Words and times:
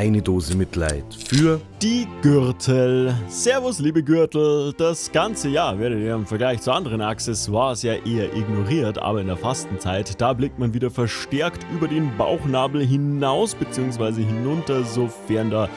eine 0.00 0.22
Dose 0.22 0.56
Mitleid 0.56 1.04
für 1.12 1.60
die 1.82 2.06
Gürtel. 2.20 3.14
Servus, 3.28 3.78
liebe 3.78 4.02
Gürtel. 4.02 4.74
Das 4.76 5.10
ganze 5.12 5.48
Jahr 5.48 5.78
werdet 5.78 6.00
ihr 6.00 6.14
im 6.14 6.26
Vergleich 6.26 6.60
zu 6.60 6.72
anderen 6.72 7.00
Accessoires 7.00 7.82
ja 7.82 7.94
eher 7.94 8.36
ignoriert, 8.36 8.98
aber 8.98 9.22
in 9.22 9.28
der 9.28 9.38
Fastenzeit, 9.38 10.20
da 10.20 10.34
blickt 10.34 10.58
man 10.58 10.74
wieder 10.74 10.90
verstärkt 10.90 11.64
über 11.74 11.88
den 11.88 12.14
Bauchnabel 12.18 12.84
hinaus 12.84 13.54
bzw. 13.54 14.22
hinunter, 14.22 14.84
sofern 14.84 15.50
da 15.50 15.64
äh, 15.64 15.68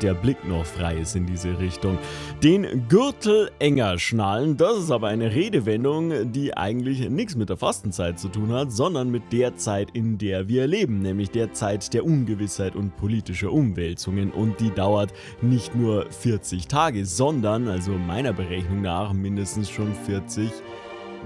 der 0.00 0.14
Blick 0.14 0.46
noch 0.48 0.64
frei 0.64 0.98
ist 0.98 1.16
in 1.16 1.26
diese 1.26 1.58
Richtung. 1.58 1.98
Den 2.44 2.86
Gürtel 2.88 3.50
enger 3.58 3.98
schnallen, 3.98 4.56
das 4.56 4.78
ist 4.78 4.90
aber 4.92 5.08
eine 5.08 5.34
Redewendung, 5.34 6.32
die 6.32 6.56
eigentlich 6.56 7.08
nichts 7.10 7.34
mit 7.34 7.48
der 7.48 7.56
Fastenzeit 7.56 8.20
zu 8.20 8.28
tun 8.28 8.52
hat, 8.52 8.70
sondern 8.70 9.10
mit 9.10 9.32
der 9.32 9.56
Zeit, 9.56 9.88
in 9.94 10.16
der 10.16 10.48
wir 10.48 10.68
leben, 10.68 11.02
nämlich 11.02 11.30
der 11.30 11.52
Zeit 11.52 11.92
der 11.92 12.04
Ungewissheit 12.04 12.76
und 12.76 12.96
politischer 12.96 13.52
Umwälzungen 13.52 14.30
und 14.30 14.60
die 14.60 14.70
dauert 14.70 15.12
nicht 15.42 15.74
nur 15.74 16.10
40 16.10 16.68
Tage, 16.68 17.06
sondern, 17.06 17.68
also 17.68 17.92
meiner 17.92 18.32
Berechnung 18.32 18.82
nach, 18.82 19.12
mindestens 19.12 19.70
schon 19.70 19.94
40 20.06 20.50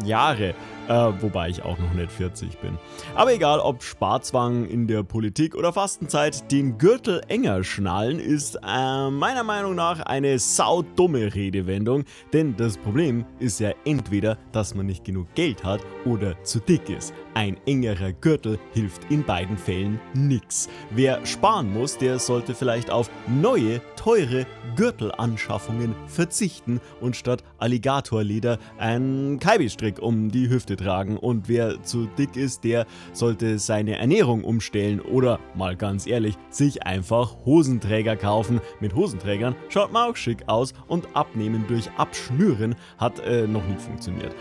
Jahre. 0.04 0.54
Äh, 0.88 1.12
wobei 1.20 1.48
ich 1.48 1.62
auch 1.62 1.78
noch 1.78 1.94
nicht 1.94 2.12
40 2.12 2.58
bin. 2.58 2.78
Aber 3.14 3.32
egal, 3.32 3.58
ob 3.58 3.82
Sparzwang 3.82 4.66
in 4.66 4.86
der 4.86 5.02
Politik 5.02 5.54
oder 5.54 5.72
Fastenzeit, 5.72 6.50
den 6.52 6.76
Gürtel 6.76 7.22
enger 7.28 7.64
schnallen 7.64 8.18
ist 8.18 8.56
äh, 8.56 9.10
meiner 9.10 9.44
Meinung 9.44 9.74
nach 9.74 10.00
eine 10.00 10.38
saudumme 10.38 11.34
Redewendung. 11.34 12.04
Denn 12.34 12.54
das 12.56 12.76
Problem 12.76 13.24
ist 13.38 13.60
ja 13.60 13.72
entweder, 13.86 14.36
dass 14.52 14.74
man 14.74 14.84
nicht 14.86 15.04
genug 15.04 15.34
Geld 15.34 15.64
hat 15.64 15.80
oder 16.04 16.42
zu 16.44 16.60
dick 16.60 16.90
ist. 16.90 17.14
Ein 17.34 17.56
engerer 17.66 18.12
Gürtel 18.12 18.58
hilft 18.74 19.10
in 19.10 19.24
beiden 19.24 19.58
Fällen 19.58 19.98
nix. 20.14 20.68
Wer 20.90 21.24
sparen 21.26 21.72
muss, 21.72 21.98
der 21.98 22.20
sollte 22.20 22.54
vielleicht 22.54 22.90
auf 22.90 23.10
neue, 23.26 23.80
teure 23.96 24.46
Gürtelanschaffungen 24.76 25.96
verzichten 26.06 26.80
und 27.00 27.16
statt 27.16 27.42
Alligatorleder 27.58 28.58
einen 28.78 29.40
Kaibi-Strick 29.40 29.98
um 30.00 30.30
die 30.30 30.48
Hüfte 30.48 30.73
Hüfte 30.74 30.84
tragen 30.84 31.16
und 31.16 31.48
wer 31.48 31.82
zu 31.82 32.06
dick 32.18 32.36
ist, 32.36 32.64
der 32.64 32.86
sollte 33.12 33.58
seine 33.58 33.98
Ernährung 33.98 34.44
umstellen 34.44 35.00
oder 35.00 35.38
mal 35.54 35.76
ganz 35.76 36.06
ehrlich, 36.06 36.36
sich 36.50 36.84
einfach 36.84 37.36
Hosenträger 37.44 38.16
kaufen. 38.16 38.60
Mit 38.80 38.94
Hosenträgern 38.94 39.54
schaut 39.68 39.92
man 39.92 40.10
auch 40.10 40.16
schick 40.16 40.48
aus 40.48 40.74
und 40.88 41.08
abnehmen 41.14 41.64
durch 41.68 41.90
Abschnüren 41.96 42.74
hat 42.98 43.20
äh, 43.20 43.46
noch 43.46 43.66
nie 43.66 43.76
funktioniert. 43.76 44.34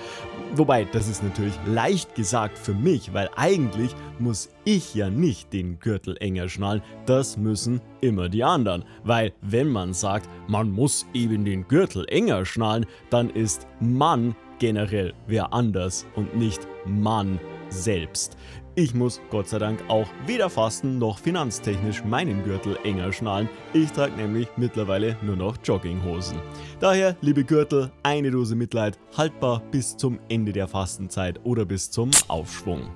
Wobei, 0.55 0.85
das 0.85 1.07
ist 1.07 1.23
natürlich 1.23 1.57
leicht 1.65 2.15
gesagt 2.15 2.57
für 2.57 2.73
mich, 2.73 3.13
weil 3.13 3.29
eigentlich 3.35 3.95
muss 4.19 4.49
ich 4.65 4.93
ja 4.95 5.09
nicht 5.09 5.51
den 5.51 5.79
Gürtel 5.79 6.15
enger 6.19 6.47
schnallen, 6.47 6.81
das 7.05 7.37
müssen 7.37 7.81
immer 8.01 8.29
die 8.29 8.43
anderen. 8.43 8.85
Weil 9.03 9.33
wenn 9.41 9.69
man 9.69 9.93
sagt, 9.93 10.29
man 10.47 10.71
muss 10.71 11.05
eben 11.13 11.45
den 11.45 11.67
Gürtel 11.67 12.05
enger 12.07 12.45
schnallen, 12.45 12.85
dann 13.09 13.29
ist 13.29 13.67
man 13.79 14.35
generell 14.63 15.13
wer 15.27 15.51
anders 15.51 16.05
und 16.15 16.37
nicht 16.37 16.65
Mann 16.85 17.37
selbst. 17.67 18.37
Ich 18.75 18.93
muss 18.93 19.19
Gott 19.29 19.49
sei 19.49 19.59
Dank 19.59 19.83
auch 19.89 20.07
weder 20.25 20.49
fasten 20.49 20.99
noch 20.99 21.19
finanztechnisch 21.19 22.05
meinen 22.05 22.45
Gürtel 22.45 22.77
enger 22.85 23.11
schnallen. 23.11 23.49
Ich 23.73 23.91
trage 23.91 24.13
nämlich 24.13 24.47
mittlerweile 24.55 25.17
nur 25.21 25.35
noch 25.35 25.57
Jogginghosen. 25.61 26.39
Daher, 26.79 27.17
liebe 27.19 27.43
Gürtel, 27.43 27.91
eine 28.03 28.31
Dose 28.31 28.55
Mitleid, 28.55 28.97
haltbar 29.17 29.61
bis 29.69 29.97
zum 29.97 30.17
Ende 30.29 30.53
der 30.53 30.69
Fastenzeit 30.69 31.41
oder 31.43 31.65
bis 31.65 31.91
zum 31.91 32.11
Aufschwung. 32.29 32.89